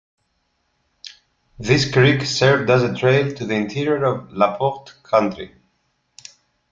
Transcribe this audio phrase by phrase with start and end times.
[1.59, 5.51] This creek served as a trail to the interior of LaPorte County.